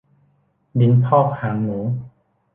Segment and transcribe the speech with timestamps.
[0.79, 1.79] ดินพอกหางหมู